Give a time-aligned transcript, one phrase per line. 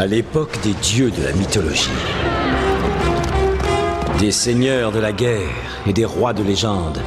[0.00, 1.90] À l'époque des dieux de la mythologie,
[4.18, 5.50] des seigneurs de la guerre
[5.86, 7.02] et des rois de légende,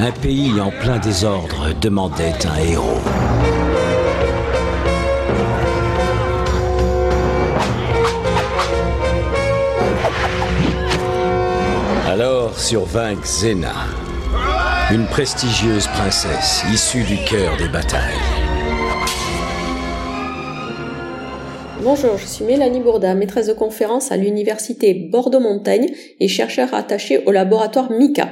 [0.00, 3.00] un pays en plein désordre demandait un héros.
[12.08, 13.72] Alors survint Xena,
[14.90, 18.35] une prestigieuse princesse issue du cœur des batailles.
[21.88, 25.86] Bonjour, je suis Mélanie Bourda, maîtresse de conférence à l'université Bordeaux-Montaigne
[26.18, 28.30] et chercheur attachée au laboratoire MICA.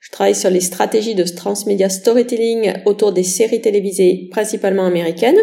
[0.00, 5.38] Je travaille sur les stratégies de transmedia storytelling autour des séries télévisées principalement américaines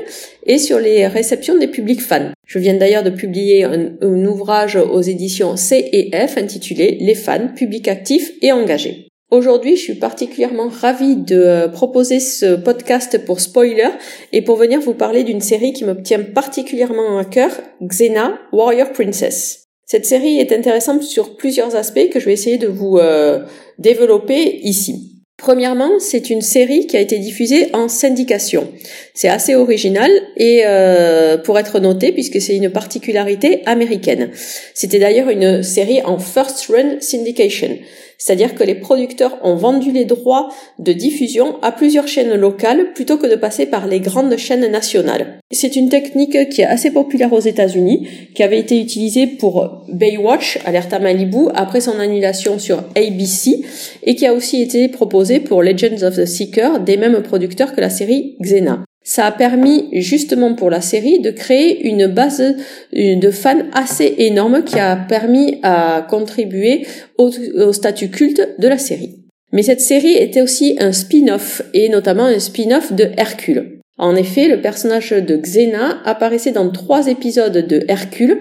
[0.45, 2.33] et sur les réceptions des publics fans.
[2.45, 7.15] Je viens d'ailleurs de publier un, un ouvrage aux éditions C et F intitulé Les
[7.15, 9.07] fans, publics actifs et engagés.
[9.33, 13.89] Aujourd'hui, je suis particulièrement ravie de euh, proposer ce podcast pour spoiler
[14.31, 17.49] et pour venir vous parler d'une série qui me tient particulièrement à cœur,
[17.81, 19.69] Xena, Warrior Princess.
[19.87, 23.39] Cette série est intéressante sur plusieurs aspects que je vais essayer de vous euh,
[23.79, 25.13] développer ici.
[25.37, 28.69] Premièrement, c'est une série qui a été diffusée en syndication.
[29.15, 34.29] C'est assez original et euh, pour être noté puisque c'est une particularité américaine.
[34.75, 37.79] C'était d'ailleurs une série en first run syndication.
[38.23, 40.47] C'est-à-dire que les producteurs ont vendu les droits
[40.79, 45.39] de diffusion à plusieurs chaînes locales plutôt que de passer par les grandes chaînes nationales.
[45.51, 50.57] C'est une technique qui est assez populaire aux États-Unis, qui avait été utilisée pour Baywatch,
[50.63, 53.65] Alerta Malibu, après son annulation sur ABC,
[54.03, 57.81] et qui a aussi été proposée pour Legends of the Seeker, des mêmes producteurs que
[57.81, 58.85] la série Xena.
[59.03, 62.55] Ça a permis justement pour la série de créer une base
[62.93, 66.87] de fans assez énorme qui a permis à contribuer
[67.17, 67.29] au,
[67.73, 69.19] statut culte de la série.
[69.51, 73.81] Mais cette série était aussi un spin-off et notamment un spin-off de Hercule.
[73.97, 78.39] En effet, le personnage de Xena apparaissait dans trois épisodes de Hercule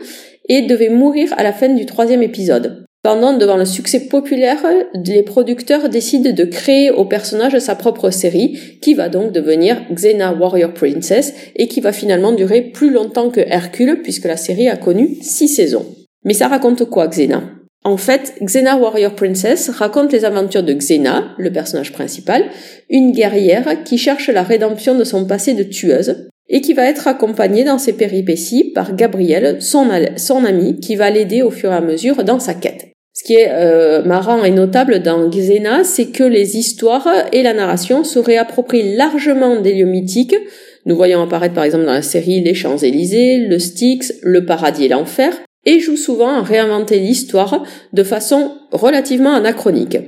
[0.48, 2.84] et devait mourir à la fin du troisième épisode.
[3.02, 4.62] Pendant, devant le succès populaire,
[4.94, 10.32] les producteurs décident de créer au personnage sa propre série, qui va donc devenir Xena
[10.32, 14.76] Warrior Princess, et qui va finalement durer plus longtemps que Hercule, puisque la série a
[14.76, 15.86] connu six saisons.
[16.24, 17.42] Mais ça raconte quoi, Xena?
[17.82, 22.44] En fait, Xena Warrior Princess raconte les aventures de Xena, le personnage principal,
[22.88, 27.08] une guerrière qui cherche la rédemption de son passé de tueuse, et qui va être
[27.08, 31.76] accompagnée dans ses péripéties par Gabriel, son, son ami, qui va l'aider au fur et
[31.76, 32.92] à mesure dans sa quête.
[33.14, 37.52] Ce qui est euh, marrant et notable dans Xena, c'est que les histoires et la
[37.52, 40.36] narration se réapproprient largement des lieux mythiques.
[40.86, 44.88] Nous voyons apparaître par exemple dans la série les Champs-Élysées, le Styx, le paradis et
[44.88, 45.34] l'enfer,
[45.64, 47.62] et jouent souvent à réinventer l'histoire
[47.92, 49.98] de façon relativement anachronique.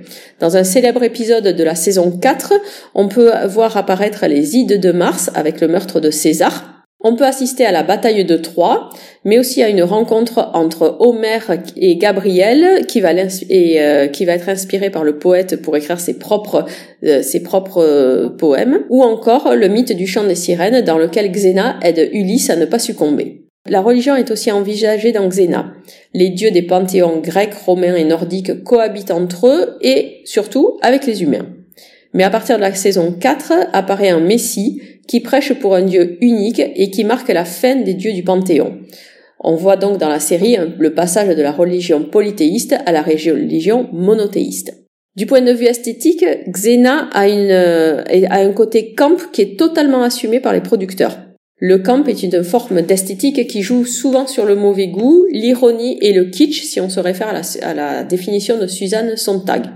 [0.40, 2.54] Dans un célèbre épisode de la saison 4,
[2.94, 6.74] on peut voir apparaître les Ides de Mars avec le meurtre de César,
[7.06, 8.88] on peut assister à la bataille de Troie,
[9.26, 15.04] mais aussi à une rencontre entre Homère et Gabriel qui va, euh, être inspiré par
[15.04, 16.64] le poète pour écrire ses propres,
[17.04, 17.22] euh,
[17.76, 22.48] euh, poèmes, ou encore le mythe du chant des sirènes dans lequel Xena aide Ulysse
[22.48, 23.43] à ne pas succomber.
[23.66, 25.72] La religion est aussi envisagée dans Xena.
[26.12, 31.22] Les dieux des panthéons grecs, romains et nordiques cohabitent entre eux et surtout avec les
[31.22, 31.46] humains.
[32.12, 36.18] Mais à partir de la saison 4 apparaît un Messie qui prêche pour un Dieu
[36.20, 38.80] unique et qui marque la fin des dieux du Panthéon.
[39.40, 43.88] On voit donc dans la série le passage de la religion polythéiste à la religion
[43.92, 44.74] monothéiste.
[45.16, 50.40] Du point de vue esthétique, Xena a, a un côté camp qui est totalement assumé
[50.40, 51.16] par les producteurs.
[51.58, 56.12] Le camp est une forme d'esthétique qui joue souvent sur le mauvais goût, l'ironie et
[56.12, 57.28] le kitsch si on se réfère
[57.62, 59.66] à la, définition de Suzanne Sontag.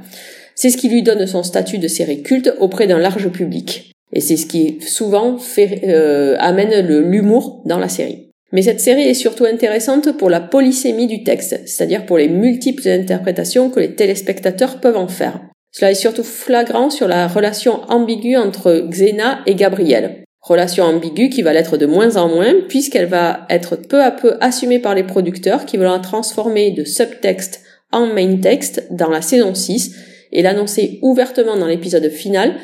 [0.57, 3.93] C'est ce qui lui donne son statut de série culte auprès d'un large public.
[4.13, 8.29] Et c'est ce qui souvent euh, amène l'humour dans la série.
[8.53, 12.89] Mais cette série est surtout intéressante pour la polysémie du texte, c'est-à-dire pour les multiples
[12.89, 15.41] interprétations que les téléspectateurs peuvent en faire.
[15.71, 20.25] Cela est surtout flagrant sur la relation ambiguë entre Xena et Gabriel.
[20.41, 24.37] Relation ambiguë qui va l'être de moins en moins puisqu'elle va être peu à peu
[24.41, 27.63] assumée par les producteurs qui vont la transformer de subtexte
[27.93, 29.95] en main text dans la saison 6
[30.33, 32.55] et l'annoncer ouvertement dans l'épisode final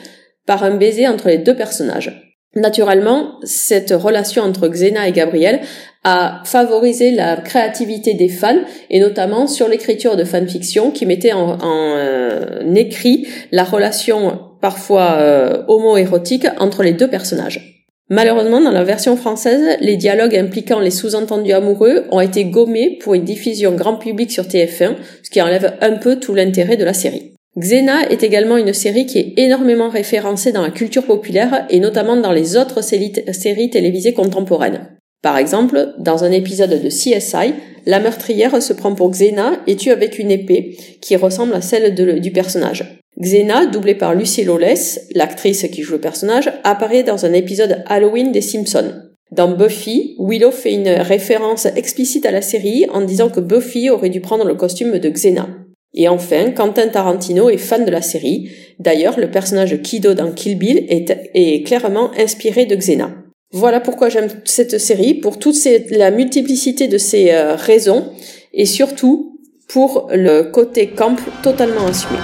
[0.46, 2.20] par un baiser entre les deux personnages.
[2.56, 5.60] Naturellement, cette relation entre Xena et Gabriel
[6.04, 8.60] a favorisé la créativité des fans
[8.90, 15.62] et notamment sur l'écriture de fanfiction qui mettait en, euh, écrit la relation parfois euh,
[15.68, 17.84] homo-érotique entre les deux personnages.
[18.08, 23.12] Malheureusement, dans la version française, les dialogues impliquant les sous-entendus amoureux ont été gommés pour
[23.12, 26.94] une diffusion grand public sur TF1, ce qui enlève un peu tout l'intérêt de la
[26.94, 27.34] série.
[27.58, 32.16] Xena est également une série qui est énormément référencée dans la culture populaire et notamment
[32.16, 34.88] dans les autres séries télévisées contemporaines.
[35.20, 37.52] Par exemple, dans un épisode de CSI,
[37.84, 41.94] la meurtrière se prend pour Xena et tue avec une épée qui ressemble à celle
[41.94, 43.03] du personnage.
[43.20, 48.32] Xena, doublée par Lucy Lawless, l'actrice qui joue le personnage, apparaît dans un épisode Halloween
[48.32, 48.92] des Simpsons.
[49.30, 54.10] Dans Buffy, Willow fait une référence explicite à la série en disant que Buffy aurait
[54.10, 55.48] dû prendre le costume de Xena.
[55.94, 58.50] Et enfin, Quentin Tarantino est fan de la série.
[58.80, 63.12] D'ailleurs, le personnage Kido dans Kill Bill est, clairement inspiré de Xena.
[63.52, 65.56] Voilà pourquoi j'aime cette série, pour toute
[65.90, 68.10] la multiplicité de ses euh, raisons,
[68.52, 69.38] et surtout
[69.68, 72.18] pour le côté camp totalement assumé.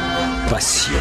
[0.51, 0.93] Passion.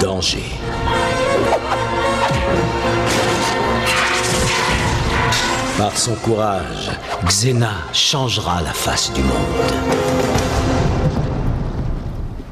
[0.00, 0.38] Danger.
[5.76, 6.92] Par son courage,
[7.26, 9.32] Xena changera la face du monde.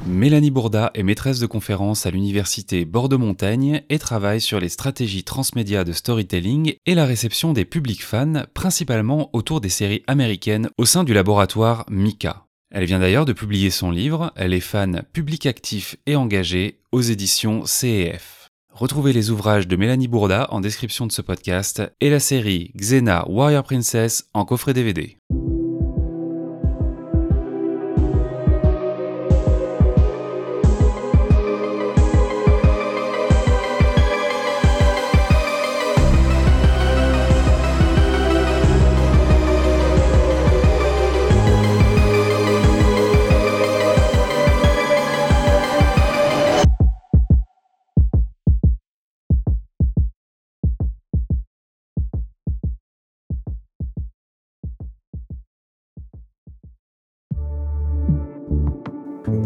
[0.08, 5.84] Mélanie Bourda est maîtresse de conférence à l'université Bordeaux-Montaigne et travaille sur les stratégies transmédia
[5.84, 11.04] de storytelling et la réception des publics fans, principalement autour des séries américaines au sein
[11.04, 12.44] du laboratoire Mika.
[12.74, 17.02] Elle vient d'ailleurs de publier son livre Elle est fan public actif et engagé aux
[17.02, 18.48] éditions CEF.
[18.72, 23.28] Retrouvez les ouvrages de Mélanie Bourda en description de ce podcast et la série Xena
[23.28, 25.18] Warrior Princess en coffret DVD.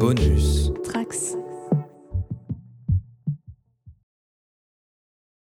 [0.06, 0.65] bonus.